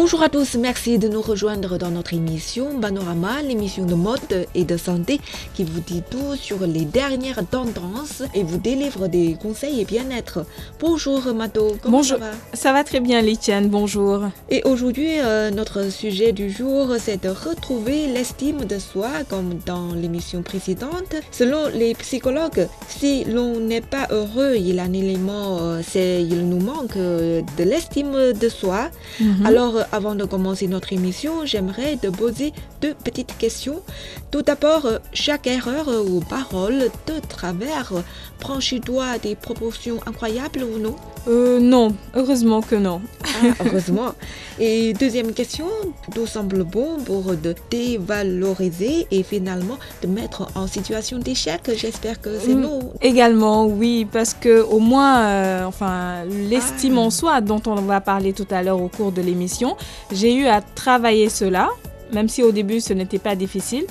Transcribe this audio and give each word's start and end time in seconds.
Bonjour 0.00 0.22
à 0.22 0.28
tous, 0.28 0.54
merci 0.54 0.96
de 0.96 1.08
nous 1.08 1.20
rejoindre 1.20 1.76
dans 1.76 1.90
notre 1.90 2.14
émission 2.14 2.78
Panorama, 2.80 3.42
l'émission 3.42 3.84
de 3.84 3.96
mode 3.96 4.46
et 4.54 4.62
de 4.62 4.76
santé 4.76 5.20
qui 5.54 5.64
vous 5.64 5.80
dit 5.80 6.04
tout 6.08 6.36
sur 6.36 6.64
les 6.68 6.84
dernières 6.84 7.44
tendances 7.44 8.22
et 8.32 8.44
vous 8.44 8.58
délivre 8.58 9.08
des 9.08 9.36
conseils 9.42 9.80
et 9.80 9.84
bien-être. 9.84 10.46
Bonjour 10.78 11.34
Mato, 11.34 11.76
comment 11.82 11.96
bonjour. 11.96 12.18
ça 12.18 12.24
va? 12.26 12.30
Ça 12.54 12.72
va 12.72 12.84
très 12.84 13.00
bien 13.00 13.20
Litiane, 13.20 13.68
bonjour. 13.68 14.20
Et 14.50 14.62
aujourd'hui, 14.62 15.18
euh, 15.18 15.50
notre 15.50 15.90
sujet 15.90 16.30
du 16.30 16.48
jour, 16.48 16.94
c'est 17.00 17.24
de 17.24 17.30
retrouver 17.30 18.06
l'estime 18.06 18.66
de 18.66 18.78
soi 18.78 19.08
comme 19.28 19.58
dans 19.66 19.94
l'émission 19.94 20.42
précédente. 20.42 21.16
Selon 21.32 21.66
les 21.74 21.94
psychologues, 21.94 22.68
si 22.86 23.24
l'on 23.24 23.58
n'est 23.58 23.80
pas 23.80 24.06
heureux, 24.10 24.54
il 24.54 24.76
y 24.76 24.78
a 24.78 24.84
un 24.84 24.92
élément, 24.92 25.58
euh, 25.58 25.80
c'est 25.84 26.22
il 26.22 26.48
nous 26.48 26.60
manque 26.60 26.96
euh, 26.96 27.42
de 27.58 27.64
l'estime 27.64 28.32
de 28.32 28.48
soi. 28.48 28.90
Mhm. 29.18 29.44
Alors, 29.44 29.87
avant 29.92 30.14
de 30.14 30.24
commencer 30.24 30.66
notre 30.68 30.92
émission, 30.92 31.44
j'aimerais 31.44 31.96
te 31.96 32.08
poser 32.08 32.52
deux 32.80 32.94
petites 32.94 33.36
questions. 33.38 33.80
Tout 34.30 34.42
d'abord, 34.42 34.86
euh, 34.86 34.98
chaque 35.12 35.46
erreur 35.46 35.88
ou 36.06 36.20
parole 36.20 36.90
de 37.06 37.14
travers 37.28 37.92
prend 38.38 38.60
chez 38.60 38.80
toi 38.80 39.18
des 39.22 39.34
proportions 39.34 39.98
incroyables 40.06 40.62
ou 40.62 40.78
non? 40.78 40.94
Euh, 41.26 41.58
non, 41.60 41.94
heureusement 42.14 42.60
que 42.62 42.76
non. 42.76 43.00
Ah, 43.24 43.48
Heureusement. 43.66 44.14
Et 44.60 44.92
deuxième 44.94 45.32
question, 45.32 45.66
tout 46.14 46.26
semble 46.26 46.64
bon 46.64 46.96
pour 47.04 47.26
te 47.40 47.54
dévaloriser 47.70 49.06
et 49.10 49.22
finalement 49.22 49.78
te 50.00 50.06
mettre 50.06 50.48
en 50.54 50.66
situation 50.66 51.18
d'échec. 51.18 51.60
J'espère 51.76 52.20
que 52.20 52.38
c'est 52.40 52.54
Mm. 52.54 52.60
non. 52.60 52.78
Également, 53.02 53.66
oui, 53.66 54.06
parce 54.10 54.34
que 54.34 54.62
au 54.62 54.78
moins, 54.80 55.18
euh, 55.20 55.64
enfin, 55.64 56.24
l'estime 56.48 56.98
Ah. 56.98 57.02
en 57.02 57.10
soi 57.10 57.40
dont 57.40 57.62
on 57.66 57.74
va 57.76 58.00
parler 58.00 58.32
tout 58.32 58.46
à 58.50 58.62
l'heure 58.62 58.80
au 58.82 58.88
cours 58.88 59.12
de 59.12 59.20
l'émission, 59.22 59.76
j'ai 60.12 60.34
eu 60.34 60.46
à 60.46 60.60
travailler 60.60 61.28
cela, 61.28 61.68
même 62.12 62.28
si 62.28 62.42
au 62.42 62.52
début 62.52 62.80
ce 62.80 62.92
n'était 62.92 63.18
pas 63.18 63.34
difficile. 63.34 63.84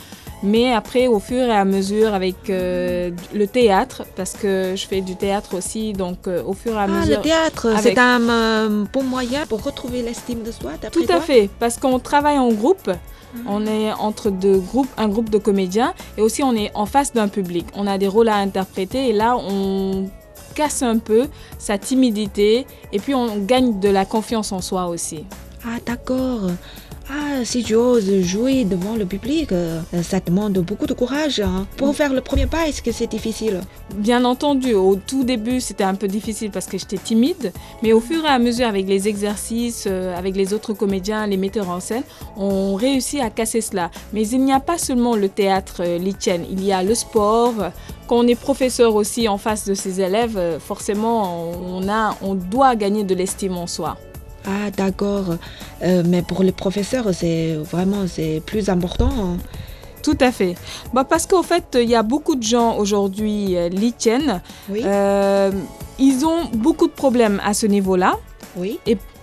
Mais 0.44 0.72
après, 0.72 1.08
au 1.08 1.18
fur 1.20 1.44
et 1.48 1.52
à 1.52 1.66
mesure, 1.66 2.14
avec 2.14 2.36
euh, 2.52 3.10
le 3.34 3.48
théâtre, 3.48 4.04
parce 4.16 4.34
que 4.34 4.74
je 4.76 4.86
fais 4.86 5.02
du 5.02 5.16
théâtre 5.16 5.58
aussi, 5.58 5.94
donc 5.94 6.28
euh, 6.28 6.44
au 6.46 6.54
fur 6.54 6.74
et 6.74 6.78
à 6.78 6.82
Ah, 6.84 6.88
mesure. 6.88 7.18
le 7.18 7.24
théâtre, 7.24 7.66
avec- 7.76 7.82
c'est 7.96 7.98
un 8.00 8.22
euh, 8.30 8.84
bon 8.94 9.02
moyen 9.02 9.48
pour 9.48 9.64
retrouver 9.64 10.04
l'estime 10.04 10.44
de 10.44 10.52
soi, 10.52 10.74
d'après 10.80 10.92
Tout 10.92 11.12
à 11.12 11.16
toi 11.16 11.22
fait, 11.22 11.50
parce 11.60 11.78
qu'on 11.78 11.98
travaille 11.98 12.38
en 12.38 12.50
groupe. 12.52 12.88
Mhm. 13.34 13.44
On 13.50 13.66
est 13.66 13.92
entre 13.94 14.30
deux 14.30 14.60
groupes, 14.60 14.88
un 14.98 15.08
groupe 15.10 15.32
de 15.32 15.40
comédiens 15.40 15.94
et 16.20 16.22
aussi 16.22 16.44
on 16.44 16.54
est 16.56 16.70
en 16.76 16.86
face 16.86 17.14
d'un 17.14 17.28
public. 17.30 17.66
On 17.76 17.88
a 17.88 17.98
des 17.98 18.08
rôles 18.08 18.30
à 18.30 18.36
interpréter 18.36 19.10
et 19.10 19.14
là 19.14 19.36
on 19.38 20.08
casse 20.56 20.82
un 20.84 20.98
peu 21.00 21.28
sa 21.58 21.78
timidité 21.80 22.66
et 22.94 23.00
puis 23.00 23.14
on 23.16 23.38
gagne 23.40 23.80
de 23.80 23.90
la 23.90 24.06
confiance 24.06 24.52
en 24.52 24.62
soi 24.62 24.86
aussi. 24.88 25.26
Ah, 25.70 25.80
d'accord. 25.86 26.50
Ah, 27.10 27.44
si 27.46 27.64
tu 27.64 27.74
oses 27.76 28.22
jouer 28.22 28.66
devant 28.66 28.96
le 28.98 29.06
public, 29.06 29.52
euh, 29.54 29.82
ça 30.04 30.20
demande 30.20 30.54
beaucoup 30.60 30.86
de 30.88 30.94
courage. 30.94 31.40
hein. 31.40 31.66
Pour 31.78 31.96
faire 31.96 32.12
le 32.14 32.20
premier 32.22 32.48
pas, 32.48 32.68
est-ce 32.68 32.82
que 32.82 32.92
c'est 32.92 33.08
difficile? 33.08 33.62
Bien 33.96 34.26
entendu, 34.26 34.74
au 34.74 34.96
tout 34.98 35.24
début 35.24 35.62
c'était 35.62 35.86
un 35.86 35.96
peu 35.96 36.08
difficile 36.10 36.52
parce 36.52 36.66
que 36.66 36.78
j'étais 36.78 36.98
timide, 36.98 37.54
mais 37.82 37.94
au 37.94 38.02
fur 38.02 38.26
et 38.26 38.28
à 38.28 38.40
mesure 38.40 38.68
avec 38.68 38.88
les 38.88 39.08
exercices, 39.08 39.86
euh, 39.88 40.18
avec 40.18 40.36
les 40.36 40.54
autres 40.54 40.74
comédiens, 40.74 41.28
les 41.28 41.38
metteurs 41.38 41.70
en 41.70 41.80
scène, 41.80 42.04
on 42.36 42.76
réussit 42.76 43.22
à 43.22 43.30
casser 43.30 43.62
cela. 43.62 43.90
Mais 44.12 44.28
il 44.28 44.44
n'y 44.44 44.52
a 44.54 44.60
pas 44.60 44.78
seulement 44.78 45.16
le 45.16 45.30
théâtre 45.30 45.84
euh, 45.86 45.98
Litienne, 45.98 46.44
il 46.52 46.62
y 46.64 46.74
a 46.74 46.84
le 46.84 46.94
sport. 46.94 47.54
Quand 48.08 48.18
on 48.18 48.28
est 48.28 48.36
professeur 48.40 48.96
aussi 48.96 49.28
en 49.30 49.38
face 49.38 49.66
de 49.66 49.74
ses 49.74 50.00
élèves, 50.02 50.40
forcément 50.60 51.52
on 52.22 52.36
doit 52.36 52.76
gagner 52.78 53.04
de 53.04 53.14
l'estime 53.14 53.58
en 53.58 53.68
soi. 53.68 53.98
Ah, 54.48 54.72
d'accord. 54.76 55.36
Euh, 55.84 56.04
mais 56.08 56.22
pour 56.22 56.42
les 56.44 56.52
professeurs, 56.54 57.08
c'est 57.14 57.56
vraiment 57.56 58.08
c'est 58.08 58.42
plus 58.46 58.70
important. 58.70 59.10
hein. 59.20 59.38
Tout 60.04 60.18
à 60.22 60.32
fait. 60.32 60.56
Bah 60.94 61.04
parce 61.04 61.26
qu'au 61.28 61.44
fait, 61.44 61.66
il 61.82 61.90
y 61.90 61.96
a 61.96 62.04
beaucoup 62.04 62.36
de 62.36 62.44
gens 62.44 62.78
aujourd'hui, 62.78 63.58
euh, 63.58 63.68
Litienne, 63.68 64.42
Oui, 64.70 64.82
euh, 64.86 65.52
ils 66.00 66.26
ont 66.26 66.46
beaucoup 66.54 66.88
de 66.88 66.94
problèmes 66.94 67.42
à 67.44 67.54
ce 67.54 67.66
niveau-là. 67.66 68.16
oui. 68.56 68.80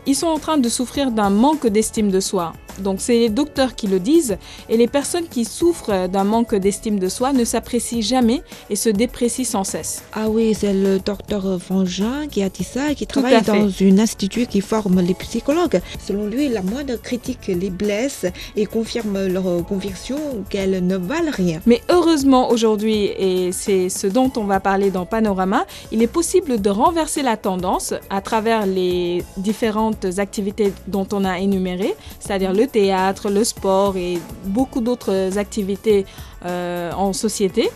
ils 0.07 0.15
sont 0.15 0.27
en 0.27 0.39
train 0.39 0.59
de 0.59 0.69
souffrir 0.69 1.11
d'un 1.11 1.31
manque 1.31 1.67
d'estime 1.67 2.11
de 2.11 2.21
soi. 2.21 2.53
Donc 2.79 3.01
c'est 3.01 3.19
les 3.19 3.29
docteurs 3.29 3.75
qui 3.75 3.87
le 3.87 4.01
disent 4.01 4.37
et 4.69 4.77
les 4.77 4.89
personnes 4.89 5.27
qui 5.29 5.45
souffrent 5.45 6.09
d'un 6.09 6.25
manque 6.25 6.55
d'estime 6.55 6.99
de 6.99 7.09
soi 7.09 7.33
ne 7.33 7.45
s'apprécient 7.45 8.01
jamais 8.01 8.43
et 8.71 8.77
se 8.77 8.89
déprécient 8.89 9.45
sans 9.45 9.65
cesse. 9.65 10.03
Ah 10.13 10.29
oui, 10.29 10.55
c'est 10.55 10.73
le 10.73 10.99
docteur 10.99 11.61
Frangin 11.61 12.27
qui 12.31 12.43
a 12.43 12.49
dit 12.49 12.65
ça 12.65 12.91
et 12.91 12.95
qui 12.95 13.07
travaille 13.07 13.43
dans 13.43 13.69
un 13.69 13.99
institut 13.99 14.47
qui 14.47 14.61
forme 14.61 15.01
les 15.01 15.15
psychologues. 15.15 15.81
Selon 16.05 16.27
lui, 16.27 16.49
la 16.49 16.63
moindre 16.63 16.97
critique 16.97 17.47
les 17.49 17.71
blesse 17.71 18.27
et 18.57 18.67
confirme 18.67 19.27
leur 19.27 19.65
conviction 19.67 20.17
qu'elles 20.49 20.85
ne 20.87 20.97
valent 20.97 21.31
rien. 21.33 21.61
Mais 21.67 21.81
heureusement 21.89 22.51
aujourd'hui, 22.51 23.11
et 23.19 23.53
c'est 23.53 23.89
ce 23.89 24.07
dont 24.07 24.31
on 24.37 24.45
va 24.45 24.61
parler 24.61 24.91
dans 24.91 25.07
Panorama, 25.07 25.67
il 25.93 26.03
est 26.03 26.09
possible 26.09 26.61
de 26.61 26.71
renverser 26.71 27.23
la 27.23 27.37
tendance 27.37 27.95
à 28.11 28.21
travers 28.21 28.67
les 28.67 29.23
différentes 29.37 30.07
activités 30.19 30.73
dont 30.87 31.07
on 31.13 31.25
a 31.25 31.39
énumérées, 31.39 31.95
c'est-à-dire 32.21 32.53
le 32.53 32.64
théâtre, 32.67 33.31
le 33.31 33.45
sport 33.45 33.97
et 33.97 34.19
beaucoup 34.47 34.81
d'autres 34.81 35.39
activités 35.39 36.07
euh, 36.45 36.93
en 36.93 37.13
société. 37.13 37.71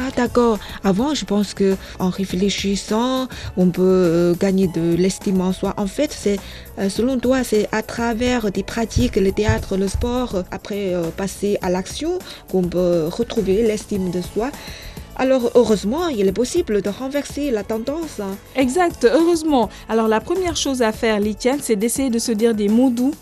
Ah 0.00 0.10
d'accord. 0.16 0.58
Avant, 0.84 1.12
je 1.14 1.24
pense 1.24 1.54
que 1.54 1.76
en 1.98 2.08
réfléchissant, 2.08 3.26
on 3.56 3.70
peut 3.70 3.82
euh, 3.82 4.34
gagner 4.38 4.68
de 4.68 4.94
l'estime 4.94 5.40
en 5.40 5.52
soi. 5.52 5.74
En 5.76 5.88
fait, 5.88 6.12
c'est 6.12 6.38
euh, 6.78 6.88
selon 6.88 7.18
toi, 7.18 7.42
c'est 7.42 7.68
à 7.72 7.82
travers 7.82 8.52
des 8.52 8.62
pratiques, 8.62 9.16
le 9.16 9.32
théâtre, 9.32 9.76
le 9.76 9.88
sport, 9.88 10.44
après 10.52 10.94
euh, 10.94 11.10
passer 11.10 11.58
à 11.62 11.70
l'action, 11.70 12.20
qu'on 12.48 12.62
peut 12.62 13.08
retrouver 13.10 13.62
l'estime 13.66 14.12
de 14.12 14.20
soi. 14.20 14.52
Alors 15.16 15.50
heureusement, 15.56 16.06
il 16.06 16.28
est 16.28 16.32
possible 16.32 16.80
de 16.80 16.90
renverser 16.90 17.50
la 17.50 17.64
tendance. 17.64 18.20
Exact, 18.54 19.04
heureusement. 19.12 19.68
Alors 19.88 20.06
la 20.06 20.20
première 20.20 20.54
chose 20.54 20.80
à 20.80 20.92
faire, 20.92 21.18
Litiane, 21.18 21.58
c'est 21.60 21.74
d'essayer 21.74 22.08
de 22.08 22.20
se 22.20 22.30
dire 22.30 22.54
des 22.54 22.68
mots 22.68 22.90
doux 22.90 23.14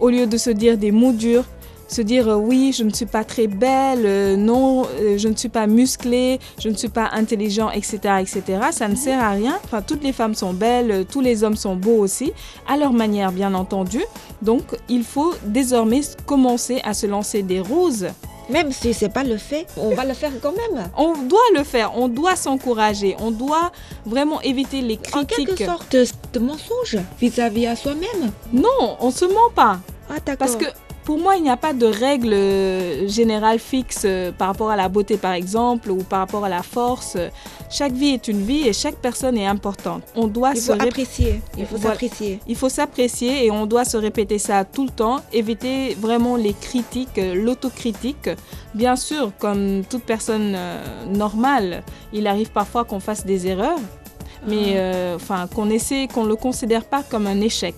au 0.00 0.08
lieu 0.10 0.26
de 0.26 0.36
se 0.36 0.50
dire 0.50 0.76
des 0.78 0.90
mots 0.92 1.12
durs. 1.12 1.44
Se 1.88 2.02
dire 2.02 2.28
euh, 2.28 2.36
oui, 2.36 2.72
je 2.72 2.84
ne 2.84 2.90
suis 2.90 3.04
pas 3.04 3.24
très 3.24 3.48
belle, 3.48 4.02
euh, 4.04 4.36
non, 4.36 4.84
euh, 5.00 5.18
je 5.18 5.26
ne 5.26 5.34
suis 5.34 5.48
pas 5.48 5.66
musclée, 5.66 6.38
je 6.60 6.68
ne 6.68 6.76
suis 6.76 6.88
pas 6.88 7.10
intelligent, 7.14 7.68
etc., 7.70 7.98
etc. 8.20 8.42
Ça 8.70 8.86
ne 8.86 8.94
sert 8.94 9.20
à 9.20 9.30
rien. 9.30 9.58
Enfin, 9.64 9.82
toutes 9.82 10.04
les 10.04 10.12
femmes 10.12 10.36
sont 10.36 10.52
belles, 10.52 11.04
tous 11.10 11.20
les 11.20 11.42
hommes 11.42 11.56
sont 11.56 11.74
beaux 11.74 11.98
aussi, 11.98 12.32
à 12.68 12.76
leur 12.76 12.92
manière, 12.92 13.32
bien 13.32 13.54
entendu. 13.54 14.00
Donc, 14.40 14.62
il 14.88 15.02
faut 15.02 15.34
désormais 15.44 16.02
commencer 16.26 16.80
à 16.84 16.94
se 16.94 17.08
lancer 17.08 17.42
des 17.42 17.58
roses 17.60 18.06
Même 18.50 18.70
si 18.70 18.94
c'est 18.94 19.08
pas 19.08 19.24
le 19.24 19.36
fait, 19.36 19.66
on 19.76 19.92
va 19.92 20.04
le 20.04 20.14
faire 20.14 20.30
quand 20.40 20.52
même. 20.52 20.90
on 20.96 21.14
doit 21.24 21.40
le 21.56 21.64
faire, 21.64 21.90
on 21.96 22.06
doit 22.06 22.36
s'encourager, 22.36 23.16
on 23.18 23.32
doit 23.32 23.72
vraiment 24.06 24.40
éviter 24.42 24.80
les 24.80 24.98
En 25.12 25.24
quelque 25.24 25.54
critiques. 25.54 25.66
sorte 25.66 25.96
de 26.34 26.38
mensonge 26.38 26.98
vis-à-vis 27.20 27.66
à 27.66 27.74
soi-même. 27.74 28.30
Non, 28.52 28.96
on 29.00 29.10
se 29.10 29.24
ment 29.24 29.50
pas. 29.56 29.80
Ah. 30.10 30.36
Parce 30.38 30.56
que 30.56 30.64
pour 31.04 31.18
moi, 31.18 31.36
il 31.36 31.42
n'y 31.42 31.50
a 31.50 31.56
pas 31.56 31.72
de 31.72 31.86
règle 31.86 32.32
euh, 32.32 33.08
générale 33.08 33.58
fixe 33.58 34.02
euh, 34.04 34.32
par 34.32 34.48
rapport 34.48 34.70
à 34.70 34.76
la 34.76 34.88
beauté, 34.88 35.16
par 35.16 35.32
exemple, 35.32 35.90
ou 35.90 35.98
par 36.02 36.18
rapport 36.20 36.44
à 36.44 36.48
la 36.48 36.62
force. 36.62 37.16
Chaque 37.70 37.92
vie 37.92 38.10
est 38.10 38.28
une 38.28 38.42
vie 38.42 38.66
et 38.68 38.72
chaque 38.72 38.96
personne 38.96 39.36
est 39.38 39.46
importante. 39.46 40.02
On 40.16 40.26
doit 40.26 40.52
il 40.54 40.60
se 40.60 40.72
faut 40.72 40.78
rép- 40.78 40.88
apprécier. 40.88 41.40
Il 41.56 41.64
faut 41.66 41.76
Voilà. 41.76 41.94
s'apprécier. 41.94 42.40
il 42.46 42.56
faut 42.56 42.68
s'apprécier 42.68 43.44
et 43.46 43.50
on 43.50 43.66
doit 43.66 43.84
se 43.84 43.96
répéter 43.96 44.38
ça 44.38 44.64
tout 44.64 44.84
le 44.84 44.90
temps, 44.90 45.20
éviter 45.32 45.94
vraiment 45.94 46.36
les 46.36 46.52
critiques, 46.54 47.18
euh, 47.18 47.34
l'autocritique. 47.34 48.28
Bien 48.74 48.96
sûr, 48.96 49.32
comme 49.38 49.82
toute 49.88 50.02
personne 50.04 50.56
normale, 51.12 51.82
il 52.12 52.26
arrive 52.26 52.50
parfois 52.50 52.84
qu'on 52.84 53.00
fasse 53.00 53.24
des 53.24 53.46
erreurs, 53.46 53.78
mais 54.46 54.74
Ah. 54.74 54.78
euh, 54.78 55.16
enfin 55.16 55.46
qu'on 55.54 55.70
essaie, 55.70 56.08
qu'on 56.12 56.24
le 56.24 56.36
considère 56.36 56.84
pas 56.84 57.02
comme 57.02 57.26
un 57.26 57.40
échec, 57.40 57.74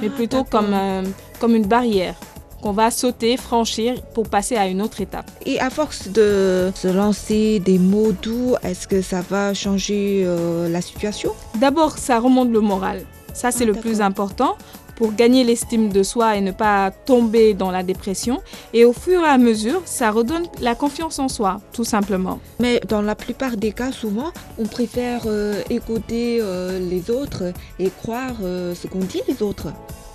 mais 0.00 0.08
Ah, 0.10 0.16
plutôt 0.16 0.44
comme, 0.44 0.72
euh, 0.72 1.02
comme 1.38 1.54
une 1.54 1.66
barrière 1.66 2.14
qu'on 2.62 2.72
va 2.72 2.90
sauter, 2.90 3.36
franchir 3.36 4.02
pour 4.14 4.28
passer 4.28 4.56
à 4.56 4.66
une 4.66 4.80
autre 4.80 5.00
étape. 5.00 5.30
Et 5.44 5.60
à 5.60 5.70
force 5.70 6.08
de 6.08 6.72
se 6.74 6.88
lancer 6.88 7.60
des 7.60 7.78
mots 7.78 8.12
doux, 8.12 8.54
est-ce 8.62 8.88
que 8.88 9.02
ça 9.02 9.20
va 9.20 9.54
changer 9.54 10.22
euh, 10.24 10.68
la 10.68 10.80
situation? 10.80 11.32
D'abord, 11.60 11.98
ça 11.98 12.18
remonte 12.18 12.50
le 12.50 12.60
moral. 12.60 13.02
Ça, 13.34 13.50
c'est 13.50 13.64
Ah, 13.64 13.66
le 13.66 13.74
plus 13.74 14.00
important 14.00 14.56
pour 14.96 15.12
gagner 15.14 15.44
l'estime 15.44 15.90
de 15.90 16.02
soi 16.02 16.36
et 16.36 16.40
ne 16.40 16.50
pas 16.50 16.90
tomber 16.90 17.54
dans 17.54 17.70
la 17.70 17.82
dépression. 17.82 18.40
Et 18.72 18.84
au 18.84 18.92
fur 18.94 19.20
et 19.20 19.28
à 19.28 19.38
mesure, 19.38 19.82
ça 19.84 20.10
redonne 20.10 20.46
la 20.60 20.74
confiance 20.74 21.18
en 21.18 21.28
soi, 21.28 21.60
tout 21.72 21.84
simplement. 21.84 22.40
Mais 22.58 22.80
dans 22.88 23.02
la 23.02 23.14
plupart 23.14 23.56
des 23.58 23.72
cas, 23.72 23.92
souvent, 23.92 24.32
on 24.58 24.64
préfère 24.64 25.22
euh, 25.26 25.60
écouter 25.70 26.38
euh, 26.40 26.78
les 26.78 27.10
autres 27.10 27.52
et 27.78 27.90
croire 27.90 28.36
euh, 28.42 28.74
ce 28.74 28.86
qu'ont 28.86 28.98
dit 29.00 29.20
les 29.28 29.42
autres. 29.42 29.68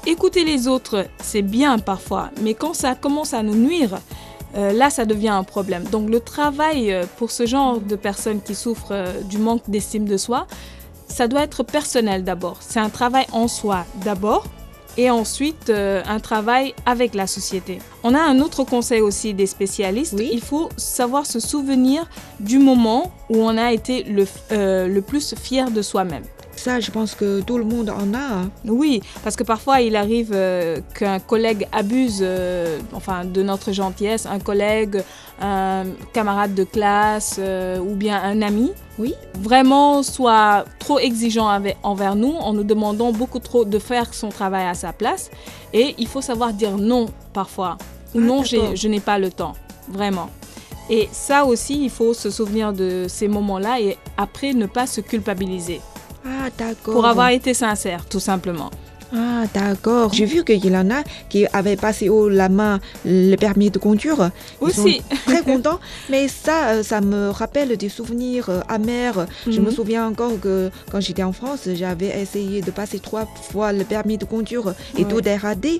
Écouter 0.05 0.43
les 0.43 0.67
autres, 0.67 1.05
c'est 1.21 1.41
bien 1.41 1.77
parfois, 1.77 2.31
mais 2.41 2.53
quand 2.53 2.73
ça 2.73 2.95
commence 2.95 3.33
à 3.33 3.43
nous 3.43 3.55
nuire, 3.55 3.99
euh, 4.55 4.73
là, 4.73 4.89
ça 4.89 5.05
devient 5.05 5.29
un 5.29 5.43
problème. 5.43 5.83
Donc 5.85 6.09
le 6.09 6.19
travail 6.19 6.91
euh, 6.91 7.05
pour 7.17 7.31
ce 7.31 7.45
genre 7.45 7.79
de 7.79 7.95
personnes 7.95 8.41
qui 8.41 8.55
souffrent 8.55 8.91
euh, 8.91 9.21
du 9.21 9.37
manque 9.37 9.69
d'estime 9.69 10.05
de 10.05 10.17
soi, 10.17 10.47
ça 11.07 11.27
doit 11.27 11.43
être 11.43 11.63
personnel 11.63 12.23
d'abord. 12.23 12.57
C'est 12.61 12.79
un 12.79 12.89
travail 12.89 13.25
en 13.31 13.47
soi 13.47 13.85
d'abord, 14.03 14.45
et 14.97 15.09
ensuite 15.09 15.69
euh, 15.69 16.01
un 16.07 16.19
travail 16.19 16.73
avec 16.85 17.13
la 17.13 17.27
société. 17.27 17.79
On 18.03 18.13
a 18.13 18.19
un 18.19 18.39
autre 18.39 18.63
conseil 18.63 19.01
aussi 19.01 19.33
des 19.33 19.45
spécialistes. 19.45 20.15
Oui. 20.17 20.29
Il 20.31 20.41
faut 20.41 20.69
savoir 20.77 21.25
se 21.25 21.39
souvenir 21.39 22.09
du 22.39 22.59
moment 22.59 23.11
où 23.29 23.37
on 23.37 23.57
a 23.57 23.71
été 23.71 24.03
le, 24.03 24.25
euh, 24.51 24.87
le 24.87 25.01
plus 25.01 25.35
fier 25.35 25.71
de 25.71 25.81
soi-même. 25.81 26.23
Ça, 26.63 26.79
je 26.79 26.91
pense 26.91 27.15
que 27.15 27.41
tout 27.41 27.57
le 27.57 27.63
monde 27.63 27.89
en 27.89 28.13
a. 28.13 28.19
hein. 28.43 28.49
Oui, 28.65 29.01
parce 29.23 29.35
que 29.35 29.43
parfois 29.43 29.81
il 29.81 29.95
arrive 29.95 30.29
euh, 30.31 30.79
qu'un 30.93 31.17
collègue 31.17 31.67
abuse 31.71 32.19
euh, 32.21 32.77
enfin, 32.93 33.25
de 33.25 33.41
notre 33.41 33.71
gentillesse, 33.71 34.27
un 34.27 34.37
collègue, 34.37 35.01
un 35.41 35.85
camarade 36.13 36.53
de 36.53 36.63
classe 36.63 37.37
euh, 37.39 37.79
ou 37.79 37.95
bien 37.95 38.21
un 38.23 38.43
ami. 38.43 38.71
Oui. 38.99 39.15
Vraiment 39.39 40.03
soit 40.03 40.65
trop 40.77 40.99
exigeant 40.99 41.47
avec- 41.47 41.77
envers 41.81 42.15
nous 42.15 42.33
en 42.33 42.53
nous 42.53 42.63
demandant 42.63 43.11
beaucoup 43.11 43.39
trop 43.39 43.65
de 43.65 43.79
faire 43.79 44.13
son 44.13 44.29
travail 44.29 44.67
à 44.67 44.75
sa 44.75 44.93
place. 44.93 45.31
Et 45.73 45.95
il 45.97 46.05
faut 46.07 46.21
savoir 46.21 46.53
dire 46.53 46.77
non 46.77 47.07
parfois. 47.33 47.77
Ou 48.13 48.19
Ah, 48.19 48.21
non, 48.21 48.43
je 48.43 48.87
n'ai 48.87 48.99
pas 48.99 49.17
le 49.17 49.31
temps. 49.31 49.53
Vraiment. 49.89 50.29
Et 50.91 51.09
ça 51.11 51.45
aussi, 51.45 51.85
il 51.85 51.89
faut 51.89 52.13
se 52.13 52.29
souvenir 52.29 52.71
de 52.73 53.05
ces 53.07 53.27
moments-là 53.27 53.79
et 53.79 53.97
après 54.17 54.53
ne 54.53 54.67
pas 54.67 54.85
se 54.85 55.01
culpabiliser. 55.01 55.81
Ah. 56.25 56.49
Pour 56.83 57.05
avoir 57.05 57.29
été 57.29 57.53
sincère, 57.53 58.05
tout 58.05 58.19
simplement. 58.19 58.69
Ah, 59.13 59.43
d'accord. 59.53 60.13
J'ai 60.13 60.25
vu 60.25 60.43
qu'il 60.43 60.65
y 60.65 60.75
en 60.75 60.89
a 60.89 61.03
qui 61.29 61.45
avaient 61.53 61.75
passé 61.75 62.07
haut 62.09 62.29
la 62.29 62.47
main 62.49 62.79
le 63.05 63.35
permis 63.35 63.69
de 63.69 63.77
conduire. 63.77 64.31
Ils 64.61 64.65
Aussi. 64.67 64.97
sont 64.97 65.15
très 65.25 65.41
contents. 65.41 65.79
Mais 66.09 66.27
ça, 66.27 66.69
euh, 66.69 66.83
ça 66.83 67.01
me 67.01 67.29
rappelle 67.29 67.75
des 67.77 67.89
souvenirs 67.89 68.49
euh, 68.49 68.61
amers. 68.69 69.25
Je 69.47 69.59
me 69.59 69.65
Mhm. 69.69 69.71
souviens 69.71 70.07
encore 70.07 70.39
que 70.39 70.69
quand 70.91 71.01
j'étais 71.01 71.23
en 71.23 71.33
France, 71.33 71.67
j'avais 71.73 72.21
essayé 72.21 72.61
de 72.61 72.71
passer 72.71 72.99
trois 72.99 73.25
fois 73.51 73.73
le 73.73 73.83
permis 73.83 74.17
de 74.17 74.25
conduire 74.25 74.73
et 74.97 75.03
Ouais. 75.03 75.09
tout 75.09 75.21
dégradé. 75.21 75.79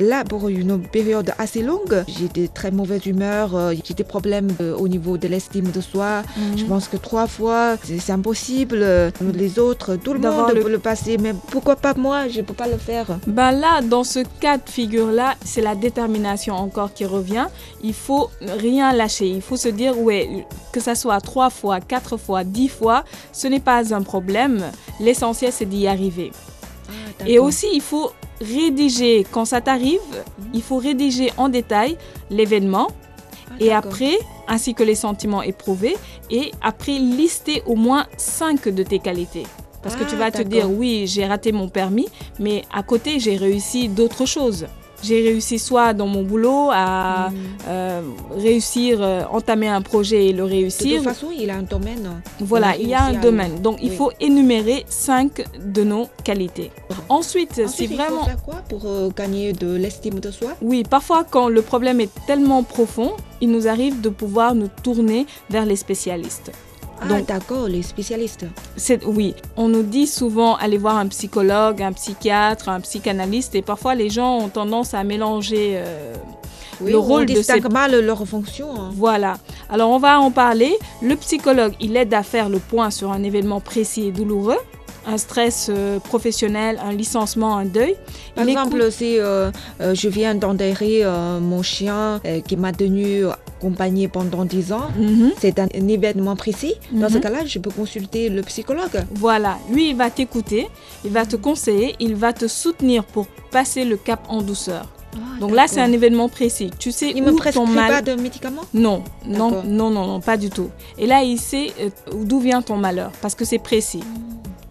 Là, 0.00 0.24
pour 0.24 0.48
une 0.48 0.80
période 0.80 1.32
assez 1.38 1.62
longue, 1.62 2.04
j'ai 2.08 2.28
de 2.28 2.46
très 2.52 2.70
mauvaise 2.70 3.06
humeur. 3.06 3.54
euh, 3.54 3.74
J'ai 3.84 3.94
des 3.94 4.04
problèmes 4.04 4.48
euh, 4.60 4.74
au 4.76 4.88
niveau 4.88 5.18
de 5.18 5.28
l'estime 5.28 5.70
de 5.70 5.80
soi. 5.80 6.22
Mhm. 6.36 6.58
Je 6.58 6.64
pense 6.64 6.88
que 6.88 6.96
trois 6.96 7.26
fois, 7.26 7.76
c'est 7.84 8.12
impossible. 8.12 8.78
Euh, 8.82 9.10
Les 9.34 9.58
autres, 9.58 9.96
tout 9.96 10.12
le 10.14 10.18
monde 10.20 10.52
le- 10.54 10.60
peut 10.62 10.70
le 10.70 10.78
passer. 10.78 11.16
Mais 11.18 11.32
pourquoi 11.50 11.76
pas 11.76 11.94
moi? 11.94 12.28
Je 12.28 12.40
peux 12.42 12.54
pas 12.54 12.66
le 12.72 12.78
faire. 12.78 13.06
Ben 13.26 13.52
là, 13.52 13.80
dans 13.82 14.04
ce 14.04 14.20
cas 14.40 14.58
de 14.58 14.68
figure-là, 14.68 15.34
c'est 15.44 15.60
la 15.60 15.74
détermination 15.74 16.54
encore 16.54 16.92
qui 16.92 17.04
revient. 17.04 17.46
Il 17.82 17.94
faut 17.94 18.30
rien 18.40 18.92
lâcher. 18.92 19.28
Il 19.28 19.42
faut 19.42 19.56
se 19.56 19.68
dire, 19.68 19.98
ouais, 19.98 20.46
que 20.72 20.80
ça 20.80 20.94
soit 20.94 21.20
trois 21.20 21.50
fois, 21.50 21.80
quatre 21.80 22.16
fois, 22.16 22.44
dix 22.44 22.68
fois, 22.68 23.04
ce 23.32 23.46
n'est 23.46 23.60
pas 23.60 23.94
un 23.94 24.02
problème. 24.02 24.64
L'essentiel, 25.00 25.52
c'est 25.52 25.66
d'y 25.66 25.86
arriver. 25.86 26.32
Et 27.26 27.38
aussi, 27.38 27.66
il 27.72 27.80
faut 27.80 28.10
rédiger, 28.40 29.24
quand 29.30 29.44
ça 29.44 29.60
t'arrive, 29.60 30.00
il 30.52 30.62
faut 30.62 30.78
rédiger 30.78 31.32
en 31.36 31.48
détail 31.48 31.96
l'événement 32.30 32.88
Ah, 33.50 33.54
et 33.60 33.72
après, 33.72 34.18
ainsi 34.48 34.74
que 34.74 34.82
les 34.82 34.96
sentiments 34.96 35.42
éprouvés, 35.42 35.96
et 36.30 36.50
après 36.60 36.98
lister 36.98 37.62
au 37.66 37.76
moins 37.76 38.06
cinq 38.16 38.68
de 38.68 38.82
tes 38.82 38.98
qualités. 38.98 39.46
Parce 39.82 39.96
que 39.96 40.04
tu 40.04 40.14
Ah, 40.14 40.18
vas 40.18 40.30
te 40.30 40.42
dire, 40.42 40.70
oui, 40.70 41.04
j'ai 41.06 41.26
raté 41.26 41.50
mon 41.52 41.68
permis, 41.68 42.06
mais 42.38 42.62
à 42.72 42.82
côté, 42.82 43.18
j'ai 43.18 43.36
réussi 43.36 43.88
d'autres 43.88 44.26
choses. 44.26 44.66
J'ai 45.04 45.20
réussi 45.20 45.58
soit 45.58 45.94
dans 45.94 46.06
mon 46.06 46.22
boulot 46.22 46.68
à 46.72 47.30
Hmm. 47.30 47.34
euh, 47.66 48.02
réussir, 48.36 48.98
euh, 49.02 49.22
entamer 49.32 49.66
un 49.66 49.82
projet 49.82 50.26
et 50.26 50.32
le 50.32 50.44
De 50.44 50.48
réussir. 50.48 50.98
toute 50.98 51.08
façon, 51.08 51.26
il 51.36 51.50
a 51.50 51.56
un 51.56 51.62
domaine. 51.64 52.22
Voilà, 52.38 52.76
il 52.76 52.86
y 52.88 52.94
a 52.94 53.02
un 53.06 53.14
domaine. 53.14 53.60
Donc, 53.60 53.78
il 53.82 53.90
faut 53.90 54.12
énumérer 54.20 54.84
cinq 54.88 55.44
de 55.60 55.82
nos 55.82 56.06
qualités. 56.22 56.70
Ensuite, 57.08 57.66
si 57.66 57.84
il 57.84 57.88
faut 57.90 57.96
vraiment... 57.96 58.22
faire 58.24 58.40
quoi 58.44 58.62
pour 58.68 58.82
euh, 58.86 59.10
gagner 59.16 59.52
de 59.52 59.74
l'estime 59.74 60.20
de 60.20 60.30
soi? 60.30 60.50
Oui, 60.62 60.84
parfois 60.88 61.24
quand 61.28 61.48
le 61.48 61.62
problème 61.62 62.00
est 62.00 62.10
tellement 62.28 62.62
profond, 62.62 63.10
il 63.40 63.50
nous 63.50 63.66
arrive 63.66 64.00
de 64.00 64.08
pouvoir 64.08 64.54
nous 64.54 64.68
tourner 64.84 65.26
vers 65.50 65.66
les 65.66 65.74
spécialistes. 65.74 66.52
Ah, 67.04 67.08
Donc- 67.08 67.26
d'accord, 67.26 67.66
les 67.68 67.82
spécialistes. 67.82 68.46
C'est 68.76 69.04
oui, 69.04 69.34
on 69.56 69.68
nous 69.68 69.82
dit 69.82 70.06
souvent 70.06 70.56
aller 70.56 70.78
voir 70.78 70.96
un 70.96 71.06
psychologue, 71.08 71.82
un 71.82 71.92
psychiatre, 71.92 72.68
un 72.68 72.80
psychanalyste 72.80 73.54
et 73.54 73.62
parfois 73.62 73.94
les 73.94 74.08
gens 74.10 74.38
ont 74.38 74.48
tendance 74.48 74.94
à 74.94 75.02
mélanger 75.04 75.74
euh, 75.76 76.14
Oui, 76.80 76.92
Le 76.92 76.98
on 76.98 77.02
rôle 77.02 77.26
de 77.26 77.42
ces- 77.42 77.60
mal 77.60 77.98
leur 78.00 78.26
fonction. 78.26 78.68
hein. 78.74 78.90
voilà. 78.94 79.36
Alors 79.70 79.90
on 79.90 79.98
va 79.98 80.18
en 80.20 80.30
parler. 80.30 80.76
Le 81.00 81.14
psychologue, 81.16 81.74
il 81.80 81.96
aide 81.96 82.12
à 82.14 82.22
faire 82.22 82.48
le 82.48 82.58
point 82.58 82.90
sur 82.90 83.12
un 83.12 83.22
événement 83.22 83.60
précis 83.60 84.08
et 84.08 84.12
douloureux, 84.12 84.58
un 85.06 85.16
stress 85.18 85.68
euh, 85.70 85.98
professionnel, 86.00 86.80
un 86.84 86.92
licenciement, 86.92 87.56
un 87.56 87.64
deuil. 87.66 87.94
Par 88.34 88.44
Il 88.44 88.50
exemple, 88.50 88.78
écoute- 88.78 88.90
si 88.90 89.18
euh, 89.18 89.50
euh, 89.80 89.94
je 89.94 90.08
viens 90.08 90.34
d'enterrer 90.34 91.02
mon 91.40 91.62
chien 91.62 92.20
qui 92.46 92.56
m'a 92.56 92.72
tenu 92.72 93.24
accompagné 93.66 94.08
pendant 94.08 94.44
10 94.44 94.72
ans, 94.72 94.88
Mhm. 94.96 95.30
c'est 95.40 95.58
un, 95.60 95.66
un 95.74 95.88
événement 95.88 96.34
précis. 96.36 96.74
Dans 96.90 97.08
ce 97.08 97.14
Mhm. 97.14 97.20
cas-là, 97.20 97.38
je 97.46 97.58
peux 97.60 97.70
consulter 97.70 98.28
le 98.28 98.42
psychologue. 98.42 99.04
Voilà, 99.14 99.56
lui 99.72 99.90
il 99.90 99.96
va 99.96 100.10
t'écouter, 100.10 100.66
il 101.04 101.12
va 101.12 101.24
te 101.26 101.36
conseiller, 101.36 101.94
il 102.00 102.16
va 102.16 102.32
te 102.32 102.48
soutenir 102.48 103.04
pour 103.04 103.26
passer 103.52 103.84
le 103.84 103.96
cap 103.96 104.24
en 104.28 104.42
douceur. 104.42 104.86
Ah, 105.14 105.18
Donc 105.40 105.52
là 105.52 105.66
c'est 105.68 105.80
un 105.80 105.92
événement 105.92 106.28
précis. 106.28 106.70
Tu 106.78 106.90
sais 106.90 107.10
Il 107.14 107.22
me 107.22 107.32
où 107.32 107.36
prescrit 107.36 107.64
ton 107.64 107.70
mal. 107.70 107.90
pas 107.92 108.02
de 108.02 108.14
médicaments? 108.20 108.62
Non, 108.74 109.04
non, 109.26 109.62
non, 109.64 109.90
non, 109.90 110.06
non, 110.06 110.20
pas 110.20 110.36
du 110.36 110.50
tout. 110.50 110.70
Et 110.98 111.06
là 111.06 111.22
il 111.22 111.38
sait 111.38 111.68
euh, 111.80 111.90
d'où 112.24 112.40
vient 112.40 112.62
ton 112.62 112.76
malheur 112.76 113.12
parce 113.20 113.34
que 113.34 113.44
c'est 113.44 113.58
précis. 113.58 114.02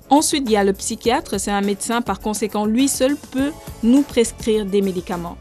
Ensuite 0.09 0.43
il 0.47 0.51
y 0.51 0.57
a 0.57 0.63
le 0.65 0.73
psychiatre, 0.73 1.39
c'est 1.39 1.51
un 1.51 1.61
médecin 1.61 2.01
par 2.01 2.19
conséquent 2.19 2.65
lui 2.65 2.87
seul 2.89 3.15
peut 3.15 3.51
nous 3.83 4.01
prescrire 4.01 4.65
des 4.65 4.81
médicaments. 4.81 5.37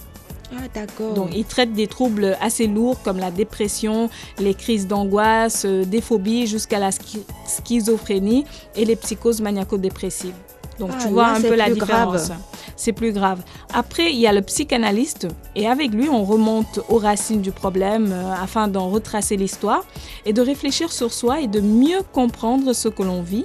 Ah, 0.52 0.62
d'accord. 0.74 1.14
Donc, 1.14 1.30
il 1.34 1.44
traite 1.44 1.72
des 1.72 1.86
troubles 1.86 2.36
assez 2.40 2.66
lourds 2.66 3.00
comme 3.02 3.18
la 3.18 3.30
dépression, 3.30 4.10
les 4.38 4.54
crises 4.54 4.86
d'angoisse, 4.86 5.64
euh, 5.64 5.84
des 5.84 6.00
phobies 6.00 6.46
jusqu'à 6.46 6.78
la 6.78 6.90
schi- 6.90 7.24
schizophrénie 7.46 8.44
et 8.76 8.84
les 8.84 8.96
psychoses 8.96 9.40
maniaco-dépressives. 9.40 10.34
Donc, 10.78 10.90
Ah, 10.94 10.98
tu 11.02 11.08
vois 11.08 11.22
là, 11.24 11.32
un 11.32 11.40
c'est 11.40 11.48
peu 11.48 11.54
la 11.56 11.64
plus 11.66 11.74
différence. 11.74 12.28
grave. 12.28 12.38
C'est 12.74 12.92
plus 12.92 13.12
grave. 13.12 13.42
Après, 13.74 14.10
il 14.12 14.18
y 14.18 14.26
a 14.26 14.32
le 14.32 14.40
psychanalyste 14.40 15.28
et 15.54 15.66
avec 15.68 15.92
lui, 15.92 16.08
on 16.08 16.24
remonte 16.24 16.80
aux 16.88 16.96
racines 16.96 17.42
du 17.42 17.52
problème 17.52 18.10
euh, 18.10 18.32
afin 18.42 18.66
d'en 18.68 18.88
retracer 18.88 19.36
l'histoire 19.36 19.84
et 20.24 20.32
de 20.32 20.40
réfléchir 20.40 20.90
sur 20.90 21.12
soi 21.12 21.40
et 21.42 21.46
de 21.48 21.60
mieux 21.60 22.00
comprendre 22.12 22.72
ce 22.72 22.88
que 22.88 23.02
l'on 23.02 23.20
vit. 23.20 23.44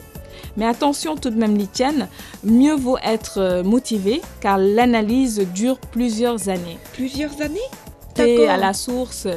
Mais 0.58 0.66
attention 0.66 1.16
tout 1.16 1.30
de 1.30 1.38
même, 1.38 1.58
Litiane, 1.58 2.08
mieux 2.44 2.76
vaut 2.76 2.98
être 3.04 3.40
euh, 3.40 3.64
motivé 3.64 4.22
car 4.42 4.58
l'analyse 4.58 5.46
dure 5.54 5.78
plusieurs 5.78 6.50
années 6.50 6.78
Plusieurs 6.94 7.42
années? 7.42 7.60
Et 8.18 8.38
D'accord. 8.38 8.54
à 8.54 8.58
la 8.58 8.74
source. 8.74 9.28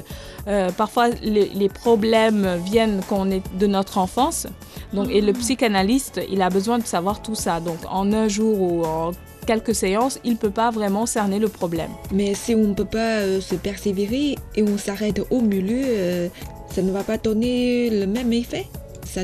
Euh, 0.47 0.71
parfois, 0.71 1.09
les, 1.23 1.49
les 1.49 1.69
problèmes 1.69 2.49
viennent 2.65 3.01
quand 3.09 3.27
on 3.27 3.31
est 3.31 3.43
de 3.59 3.67
notre 3.67 3.99
enfance. 3.99 4.47
Donc, 4.93 5.11
et 5.11 5.21
le 5.21 5.33
psychanalyste, 5.33 6.21
il 6.31 6.41
a 6.43 6.49
besoin 6.49 6.79
de 6.79 6.87
savoir 6.87 7.21
tout 7.21 7.35
ça. 7.35 7.59
Donc, 7.59 7.79
en 7.91 8.13
un 8.13 8.29
jour 8.29 8.61
ou 8.61 8.85
en 8.85 9.11
quelques 9.49 9.75
séances, 9.75 10.21
il 10.25 10.33
ne 10.33 10.37
peut 10.37 10.51
pas 10.51 10.71
vraiment 10.71 11.07
cerner 11.07 11.39
le 11.39 11.49
problème. 11.49 11.91
Mais 12.13 12.35
si 12.35 12.55
on 12.55 12.69
ne 12.69 12.75
peut 12.75 12.85
pas 12.85 13.21
euh, 13.21 13.41
se 13.41 13.55
persévérer 13.55 14.37
et 14.55 14.63
on 14.63 14.79
s'arrête 14.79 15.21
au 15.31 15.41
milieu, 15.41 15.83
euh, 15.85 16.29
ça 16.71 16.83
ne 16.83 16.93
va 16.93 17.03
pas 17.03 17.17
donner 17.17 17.91
le 17.91 18.07
même 18.07 18.33
effet? 18.33 18.67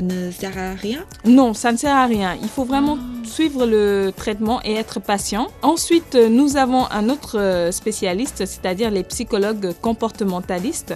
Ne 0.01 0.31
sert 0.31 0.57
à 0.57 0.73
rien? 0.73 1.05
Non, 1.25 1.53
ça 1.53 1.71
ne 1.71 1.77
sert 1.77 1.95
à 1.95 2.05
rien. 2.05 2.37
Il 2.41 2.49
faut 2.49 2.65
vraiment 2.65 2.97
suivre 3.23 3.65
le 3.65 4.11
traitement 4.15 4.61
et 4.63 4.73
être 4.73 4.99
patient. 4.99 5.47
Ensuite, 5.61 6.15
euh, 6.15 6.29
nous 6.29 6.57
avons 6.57 6.85
un 6.91 7.09
autre 7.09 7.39
euh, 7.39 7.71
spécialiste, 7.71 8.45
c'est-à-dire 8.45 8.91
les 8.91 9.03
psychologues 9.03 9.73
comportementalistes. 9.81 10.93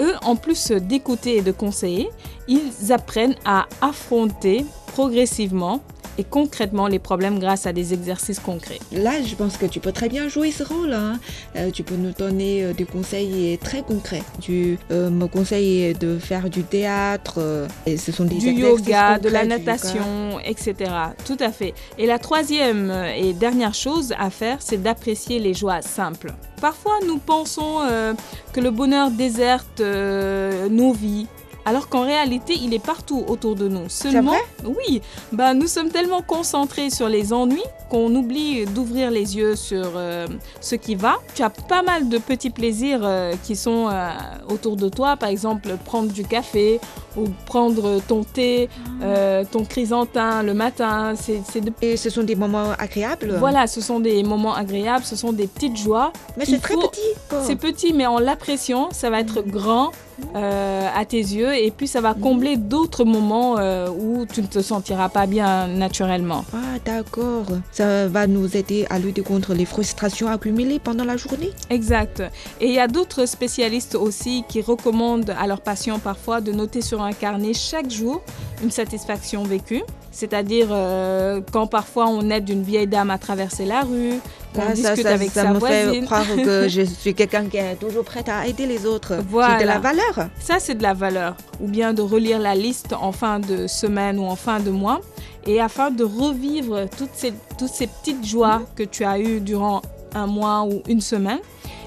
Eux, 0.00 0.14
en 0.22 0.36
plus 0.36 0.72
d'écouter 0.72 1.36
et 1.36 1.42
de 1.42 1.52
conseiller, 1.52 2.08
ils 2.48 2.92
apprennent 2.92 3.36
à 3.44 3.66
affronter 3.80 4.64
progressivement 4.88 5.80
et 6.18 6.24
concrètement 6.24 6.86
les 6.86 6.98
problèmes 6.98 7.38
grâce 7.38 7.66
à 7.66 7.72
des 7.72 7.94
exercices 7.94 8.40
concrets. 8.40 8.78
Là, 8.92 9.22
je 9.22 9.34
pense 9.34 9.56
que 9.56 9.66
tu 9.66 9.80
peux 9.80 9.92
très 9.92 10.08
bien 10.08 10.28
jouer 10.28 10.50
ce 10.50 10.62
rôle. 10.62 10.92
hein. 10.92 11.18
Euh, 11.56 11.70
tu 11.70 11.82
peux 11.82 11.96
nous 11.96 12.12
donner 12.12 12.64
euh, 12.64 12.72
des 12.72 12.84
conseils 12.84 13.58
très 13.58 13.82
concrets. 13.82 14.22
Tu 14.40 14.78
euh, 14.90 15.10
me 15.10 15.26
conseilles 15.26 15.94
de 15.94 16.18
faire 16.18 16.50
du 16.50 16.62
théâtre. 16.64 17.66
et 17.86 17.96
ce 17.96 18.12
sont 18.12 18.24
des 18.24 18.36
du 18.36 18.52
yoga, 18.52 19.18
de 19.18 19.28
la 19.28 19.44
natation, 19.44 20.38
etc. 20.44 20.90
Tout 21.24 21.36
à 21.40 21.50
fait. 21.50 21.74
Et 21.98 22.06
la 22.06 22.18
troisième 22.18 22.92
et 23.16 23.32
dernière 23.32 23.74
chose 23.74 24.12
à 24.18 24.30
faire, 24.30 24.58
c'est 24.60 24.82
d'apprécier 24.82 25.38
les 25.38 25.54
joies 25.54 25.82
simples. 25.82 26.32
Parfois, 26.60 26.98
nous 27.06 27.18
pensons 27.18 27.80
euh, 27.82 28.14
que 28.52 28.60
le 28.60 28.70
bonheur 28.70 29.10
déserte 29.10 29.80
nos 29.80 30.92
vies 30.92 31.26
alors 31.64 31.88
qu'en 31.88 32.02
réalité, 32.02 32.54
il 32.60 32.74
est 32.74 32.84
partout 32.84 33.24
autour 33.28 33.54
de 33.54 33.68
nous. 33.68 33.88
Seulement, 33.88 34.34
oui, 34.64 35.00
bah, 35.32 35.54
nous 35.54 35.66
sommes 35.66 35.90
tellement 35.90 36.22
concentrés 36.22 36.90
sur 36.90 37.08
les 37.08 37.32
ennuis 37.32 37.62
qu'on 37.90 38.14
oublie 38.14 38.64
d'ouvrir 38.64 39.10
les 39.10 39.36
yeux 39.36 39.54
sur 39.54 39.92
euh, 39.96 40.26
ce 40.60 40.74
qui 40.74 40.94
va. 40.94 41.16
Tu 41.34 41.42
as 41.42 41.50
pas 41.50 41.82
mal 41.82 42.08
de 42.08 42.18
petits 42.18 42.50
plaisirs 42.50 43.00
euh, 43.02 43.34
qui 43.42 43.54
sont 43.54 43.88
euh, 43.90 44.10
autour 44.48 44.76
de 44.76 44.88
toi, 44.88 45.16
par 45.16 45.28
exemple 45.28 45.76
prendre 45.84 46.10
du 46.10 46.24
café 46.24 46.80
ou 47.16 47.24
prendre 47.44 48.00
ton 48.08 48.24
thé, 48.24 48.70
ah. 49.02 49.44
ton 49.44 49.64
chrysanthème 49.64 50.46
le 50.46 50.54
matin. 50.54 51.12
C'est 51.16 51.60
de... 51.60 51.70
Et 51.82 51.98
ce 51.98 52.08
sont 52.08 52.22
des 52.22 52.34
moments 52.34 52.70
agréables? 52.78 53.36
Voilà, 53.38 53.66
ce 53.66 53.82
sont 53.82 54.00
des 54.00 54.22
moments 54.22 54.54
agréables, 54.54 55.04
ce 55.04 55.14
sont 55.14 55.32
des 55.32 55.46
petites 55.46 55.76
joies. 55.76 56.12
Mais 56.38 56.46
c'est 56.46 56.60
très 56.60 56.74
petit. 56.74 57.00
C'est 57.42 57.56
petit, 57.56 57.92
mais 57.92 58.06
en 58.06 58.18
l'appréciant, 58.18 58.88
ça 58.92 59.10
va 59.10 59.20
être 59.20 59.42
grand 59.42 59.92
euh, 60.34 60.88
à 60.94 61.04
tes 61.04 61.18
yeux 61.18 61.54
et 61.54 61.70
puis 61.70 61.86
ça 61.86 62.00
va 62.00 62.14
combler 62.14 62.56
d'autres 62.56 63.04
moments 63.04 63.58
euh, 63.58 63.88
où 63.88 64.26
tu 64.26 64.42
ne 64.42 64.46
te 64.46 64.60
sentiras 64.60 65.08
pas 65.08 65.26
bien 65.26 65.68
naturellement. 65.68 66.44
Ah 66.54 66.78
d'accord, 66.84 67.46
ça 67.70 68.08
va 68.08 68.26
nous 68.26 68.56
aider 68.56 68.86
à 68.90 68.98
lutter 68.98 69.22
contre 69.22 69.54
les 69.54 69.64
frustrations 69.64 70.28
accumulées 70.28 70.78
pendant 70.78 71.04
la 71.04 71.16
journée. 71.16 71.50
Exact. 71.70 72.22
Et 72.60 72.66
il 72.66 72.72
y 72.72 72.78
a 72.78 72.88
d'autres 72.88 73.26
spécialistes 73.26 73.94
aussi 73.94 74.44
qui 74.48 74.60
recommandent 74.60 75.34
à 75.38 75.46
leurs 75.46 75.60
patients 75.60 75.98
parfois 75.98 76.40
de 76.40 76.52
noter 76.52 76.80
sur 76.80 77.02
un 77.02 77.12
carnet 77.12 77.54
chaque 77.54 77.90
jour 77.90 78.22
une 78.62 78.70
satisfaction 78.70 79.42
vécue. 79.42 79.82
C'est-à-dire 80.12 80.68
euh, 80.70 81.40
quand 81.52 81.66
parfois 81.66 82.06
on 82.06 82.28
aide 82.30 82.48
une 82.48 82.62
vieille 82.62 82.86
dame 82.86 83.10
à 83.10 83.18
traverser 83.18 83.64
la 83.64 83.80
rue, 83.80 84.20
qu'on 84.52 84.72
discute 84.72 85.06
avec 85.06 85.30
ça 85.30 85.42
sa 85.42 85.52
me 85.52 85.58
voisine. 85.58 85.92
fait 85.92 86.00
croire 86.02 86.26
que 86.36 86.68
je 86.68 86.82
suis 86.82 87.14
quelqu'un 87.14 87.44
qui 87.46 87.56
est 87.56 87.76
toujours 87.76 88.04
prête 88.04 88.28
à 88.28 88.46
aider 88.46 88.66
les 88.66 88.86
autres. 88.86 89.14
Voilà. 89.28 89.58
C'est 89.58 89.64
de 89.64 89.68
la 89.68 89.78
valeur. 89.78 90.28
Ça, 90.40 90.58
c'est 90.58 90.74
de 90.74 90.82
la 90.82 90.94
valeur. 90.94 91.36
Ou 91.60 91.68
bien 91.68 91.92
de 91.92 92.02
relire 92.02 92.38
la 92.38 92.54
liste 92.54 92.92
en 92.92 93.12
fin 93.12 93.40
de 93.40 93.66
semaine 93.66 94.18
ou 94.18 94.24
en 94.24 94.36
fin 94.36 94.60
de 94.60 94.70
mois. 94.70 95.00
Et 95.46 95.60
afin 95.60 95.90
de 95.90 96.04
revivre 96.04 96.88
toutes 96.96 97.14
ces, 97.14 97.32
toutes 97.58 97.72
ces 97.72 97.88
petites 97.88 98.24
joies 98.24 98.62
que 98.76 98.82
tu 98.84 99.04
as 99.04 99.18
eues 99.18 99.40
durant 99.40 99.82
un 100.14 100.26
mois 100.26 100.62
ou 100.62 100.82
une 100.86 101.00
semaine 101.00 101.40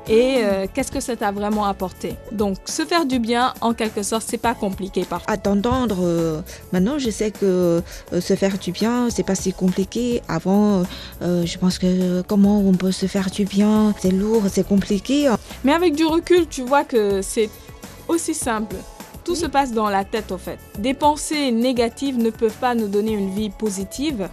et 0.07 0.37
euh, 0.39 0.67
qu'est-ce 0.71 0.91
que 0.91 0.99
ça 0.99 1.15
t'a 1.15 1.31
vraiment 1.31 1.65
apporté? 1.65 2.15
Donc, 2.31 2.57
se 2.65 2.85
faire 2.85 3.05
du 3.05 3.19
bien, 3.19 3.53
en 3.61 3.73
quelque 3.73 4.03
sorte, 4.03 4.23
c'est 4.27 4.37
pas 4.37 4.53
compliqué 4.53 5.03
parfois. 5.03 5.31
À 5.31 5.37
t'entendre, 5.37 5.97
euh, 6.01 6.41
maintenant, 6.71 6.99
je 6.99 7.09
sais 7.09 7.31
que 7.31 7.81
euh, 8.13 8.21
se 8.21 8.35
faire 8.35 8.57
du 8.57 8.71
bien, 8.71 9.09
c'est 9.09 9.23
pas 9.23 9.35
si 9.35 9.51
compliqué. 9.51 10.21
Avant, 10.27 10.83
je 11.21 11.57
pense 11.57 11.79
que 11.79 12.21
comment 12.21 12.59
on 12.59 12.73
peut 12.73 12.91
se 12.91 13.07
faire 13.07 13.29
du 13.31 13.45
bien, 13.45 13.93
c'est 13.99 14.11
lourd, 14.11 14.43
c'est 14.51 14.67
compliqué. 14.67 15.31
Mais 15.63 15.73
avec 15.73 15.95
du 15.95 16.05
recul, 16.05 16.47
tu 16.47 16.61
vois 16.61 16.83
que 16.83 17.21
c'est 17.21 17.49
aussi 18.07 18.33
simple. 18.33 18.75
Tout 19.23 19.35
se 19.35 19.47
passe 19.47 19.71
dans 19.71 19.89
la 19.89 20.03
tête, 20.03 20.31
au 20.31 20.37
fait. 20.37 20.59
Des 20.77 20.93
pensées 20.93 21.51
négatives 21.51 22.17
ne 22.19 22.29
peuvent 22.29 22.57
pas 22.61 22.75
nous 22.75 22.87
donner 22.87 23.13
une 23.13 23.33
vie 23.33 23.49
positive. 23.49 24.29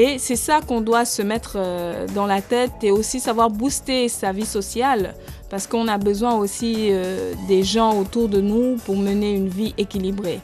Et 0.00 0.20
c'est 0.20 0.36
ça 0.36 0.60
qu'on 0.60 0.80
doit 0.80 1.04
se 1.04 1.22
mettre 1.22 1.54
euh, 1.56 2.06
dans 2.14 2.26
la 2.26 2.40
tête 2.40 2.70
et 2.82 2.92
aussi 2.92 3.18
savoir 3.18 3.50
booster 3.50 4.08
sa 4.08 4.30
vie 4.30 4.46
sociale 4.46 5.12
parce 5.50 5.66
qu'on 5.66 5.88
a 5.88 5.98
besoin 5.98 6.36
aussi 6.36 6.90
euh, 6.90 7.34
des 7.48 7.64
gens 7.64 7.98
autour 7.98 8.28
de 8.28 8.40
nous 8.40 8.76
pour 8.76 8.96
mener 8.96 9.34
une 9.34 9.48
vie 9.48 9.74
équilibrée. 9.76 10.38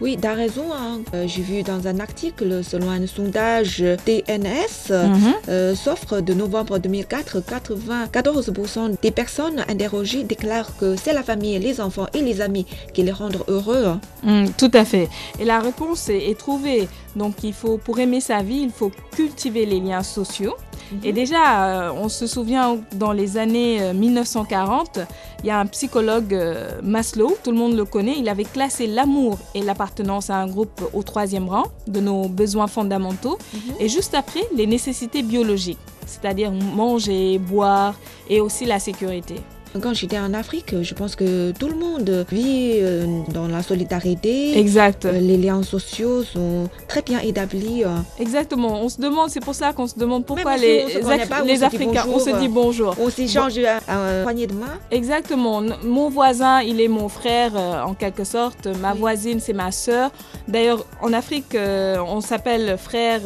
Oui, 0.00 0.18
tu 0.20 0.26
as 0.26 0.34
raison. 0.34 0.64
Hein. 0.72 1.00
Euh, 1.14 1.26
j'ai 1.26 1.42
vu 1.42 1.62
dans 1.62 1.86
un 1.88 2.00
article, 2.00 2.62
selon 2.62 2.90
un 2.90 3.06
sondage 3.06 3.82
TNS, 4.04 4.90
mhm. 4.90 5.34
euh, 5.48 5.74
s'offre 5.74 6.20
de 6.20 6.34
novembre 6.34 6.78
2004, 6.78 7.40
94% 7.40 8.96
des 9.00 9.10
personnes 9.10 9.64
interrogées 9.68 10.24
déclarent 10.24 10.76
que 10.76 10.96
c'est 10.96 11.14
la 11.14 11.22
famille, 11.22 11.58
les 11.58 11.80
enfants 11.80 12.08
et 12.12 12.20
les 12.20 12.42
amis 12.42 12.66
qui 12.92 13.02
les 13.02 13.12
rendent 13.12 13.42
heureux. 13.48 13.86
Hein. 13.86 14.00
Mm, 14.22 14.50
tout 14.58 14.70
à 14.74 14.84
fait. 14.84 15.08
Et 15.40 15.44
la 15.44 15.60
réponse 15.60 16.10
est, 16.10 16.36
trouvée. 16.38 16.88
Donc, 17.14 17.42
il 17.42 17.54
faut, 17.54 17.78
pour 17.78 17.98
aimer 17.98 18.20
sa 18.20 18.42
vie, 18.42 18.60
il 18.62 18.70
faut 18.70 18.92
cultiver 19.14 19.64
les 19.64 19.80
liens 19.80 20.02
sociaux. 20.02 20.56
Et 21.04 21.12
déjà, 21.12 21.64
euh, 21.66 21.92
on 21.94 22.08
se 22.08 22.26
souvient 22.26 22.78
dans 22.92 23.12
les 23.12 23.36
années 23.36 23.92
1940, 23.92 25.00
il 25.42 25.46
y 25.46 25.50
a 25.50 25.58
un 25.58 25.66
psychologue 25.66 26.34
euh, 26.34 26.80
Maslow, 26.82 27.36
tout 27.42 27.50
le 27.50 27.56
monde 27.56 27.76
le 27.76 27.84
connaît, 27.84 28.14
il 28.18 28.28
avait 28.28 28.44
classé 28.44 28.86
l'amour 28.86 29.38
et 29.54 29.62
l'appartenance 29.62 30.30
à 30.30 30.36
un 30.36 30.46
groupe 30.46 30.82
au 30.92 31.02
troisième 31.02 31.48
rang 31.48 31.64
de 31.86 32.00
nos 32.00 32.28
besoins 32.28 32.66
fondamentaux 32.66 33.38
mhm. 33.54 33.74
et 33.80 33.88
juste 33.88 34.14
après 34.14 34.40
les 34.54 34.66
nécessités 34.66 35.22
biologiques, 35.22 35.78
c'est-à-dire 36.06 36.52
manger, 36.52 37.38
boire 37.38 37.94
et 38.28 38.40
aussi 38.40 38.64
la 38.64 38.78
sécurité. 38.78 39.36
Quand 39.82 39.94
j'étais 39.94 40.18
en 40.18 40.32
Afrique, 40.34 40.74
je 40.82 40.94
pense 40.94 41.16
que 41.16 41.52
tout 41.52 41.68
le 41.68 41.76
monde 41.76 42.26
vit 42.30 42.78
euh, 42.80 43.22
dans 43.32 43.46
la 43.48 43.62
solidarité. 43.62 44.58
Exact. 44.58 45.04
Euh, 45.04 45.12
les 45.12 45.36
liens 45.36 45.62
sociaux 45.62 46.22
sont 46.22 46.68
très 46.88 47.02
bien 47.02 47.20
établis. 47.20 47.84
Euh. 47.84 47.88
Exactement. 48.18 48.80
On 48.82 48.88
se 48.88 49.00
demande, 49.00 49.30
c'est 49.30 49.40
pour 49.40 49.54
ça 49.54 49.72
qu'on 49.72 49.86
se 49.86 49.98
demande 49.98 50.24
pourquoi 50.24 50.56
les, 50.56 50.86
les 51.44 51.62
Africains, 51.62 52.06
on 52.08 52.18
se 52.18 52.30
dit 52.38 52.48
bonjour. 52.48 52.94
On 53.00 53.10
s'échange 53.10 53.58
un 53.88 54.22
poignée 54.22 54.46
de 54.46 54.54
main. 54.54 54.78
Exactement. 54.90 55.62
Mon 55.84 56.08
voisin, 56.08 56.62
il 56.62 56.80
est 56.80 56.88
mon 56.88 57.08
frère 57.08 57.54
en 57.56 57.94
quelque 57.94 58.24
sorte. 58.24 58.66
Ma 58.80 58.94
voisine, 58.94 59.40
c'est 59.40 59.52
ma 59.52 59.72
sœur. 59.72 60.10
D'ailleurs, 60.48 60.86
en 61.02 61.12
Afrique, 61.12 61.56
on 61.56 62.20
s'appelle 62.20 62.76
frère 62.78 63.22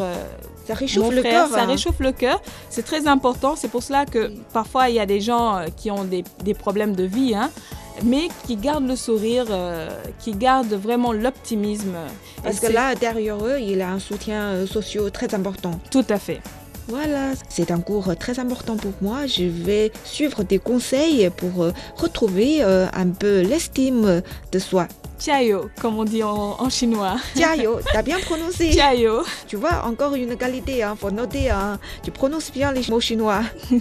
ça 0.70 0.78
réchauffe 0.78 1.14
le 1.14 1.22
cœur. 1.22 1.48
Ça 1.48 1.62
hein. 1.62 1.66
réchauffe 1.66 2.00
le 2.00 2.12
cœur. 2.12 2.40
C'est 2.68 2.84
très 2.84 3.06
important. 3.06 3.56
C'est 3.56 3.68
pour 3.68 3.82
cela 3.82 4.06
que 4.06 4.30
parfois 4.52 4.88
il 4.88 4.94
y 4.94 5.00
a 5.00 5.06
des 5.06 5.20
gens 5.20 5.56
euh, 5.56 5.66
qui 5.76 5.90
ont 5.90 6.04
des, 6.04 6.24
des 6.44 6.54
problèmes 6.54 6.94
de 6.94 7.04
vie, 7.04 7.34
hein, 7.34 7.50
mais 8.04 8.28
qui 8.46 8.56
gardent 8.56 8.86
le 8.86 8.96
sourire, 8.96 9.46
euh, 9.50 9.88
qui 10.20 10.32
gardent 10.32 10.74
vraiment 10.74 11.12
l'optimisme. 11.12 11.96
Parce 12.42 12.60
que 12.60 12.68
là, 12.68 12.94
derrière 12.94 13.44
eux, 13.44 13.58
il 13.60 13.76
y 13.76 13.82
a 13.82 13.90
un 13.90 13.98
soutien 13.98 14.42
euh, 14.42 14.66
social 14.66 15.10
très 15.10 15.34
important. 15.34 15.72
Tout 15.90 16.06
à 16.08 16.18
fait. 16.18 16.40
Voilà, 16.88 17.32
c'est 17.48 17.70
un 17.70 17.80
cours 17.80 18.16
très 18.16 18.40
important 18.40 18.76
pour 18.76 18.92
moi. 19.00 19.26
Je 19.26 19.44
vais 19.44 19.92
suivre 20.04 20.42
des 20.42 20.58
conseils 20.58 21.30
pour 21.36 21.66
retrouver 21.96 22.64
un 22.64 23.08
peu 23.10 23.42
l'estime 23.42 24.22
de 24.50 24.58
soi. 24.58 24.88
Tiayo, 25.20 25.70
comme 25.78 25.98
on 25.98 26.04
dit 26.04 26.22
en, 26.22 26.70
chinois. 26.70 27.16
Tiayo, 27.34 27.80
t'as 27.92 28.02
bien 28.02 28.18
prononcé. 28.20 28.70
Tiayo. 28.70 29.22
Tu 29.46 29.56
vois, 29.56 29.84
encore 29.84 30.14
une 30.14 30.34
qualité, 30.34 30.82
hein, 30.82 30.96
faut 30.98 31.10
noter, 31.10 31.50
hein. 31.50 31.78
tu 32.02 32.10
prononces 32.10 32.50
bien 32.50 32.72
les 32.72 32.82
mots 32.88 33.00
chinois. 33.00 33.42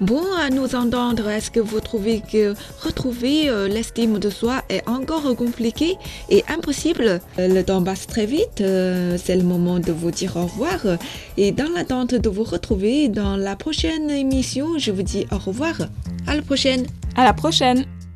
Bon, 0.00 0.24
à 0.36 0.50
nous 0.50 0.74
entendre, 0.74 1.28
est-ce 1.28 1.52
que 1.52 1.60
vous 1.60 1.78
trouvez 1.78 2.22
que 2.22 2.54
retrouver 2.82 3.48
euh, 3.48 3.68
l'estime 3.68 4.18
de 4.18 4.30
soi 4.30 4.64
est 4.68 4.82
encore 4.88 5.36
compliqué 5.36 5.96
et 6.28 6.42
impossible? 6.48 7.20
Euh, 7.38 7.46
Le 7.46 7.62
temps 7.62 7.80
passe 7.84 8.08
très 8.08 8.26
vite, 8.26 8.62
euh, 8.62 9.16
c'est 9.22 9.36
le 9.36 9.44
moment 9.44 9.78
de 9.78 9.92
vous 9.92 10.10
dire 10.10 10.36
au 10.36 10.46
revoir. 10.46 10.80
Et 11.36 11.52
dans 11.52 11.70
l'attente 11.72 12.16
de 12.16 12.28
vous 12.28 12.42
retrouver 12.42 13.08
dans 13.10 13.36
la 13.36 13.54
prochaine 13.54 14.10
émission, 14.10 14.76
je 14.76 14.90
vous 14.90 15.04
dis 15.04 15.24
au 15.30 15.38
revoir. 15.38 15.74
À 16.26 16.34
la 16.34 16.42
prochaine. 16.42 16.84
À 17.14 17.22
la 17.22 17.32
prochaine. 17.32 17.86